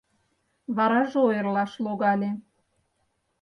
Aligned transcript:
—Вараже 0.75 1.19
ойырлаш 1.27 1.71
логале. 1.85 2.29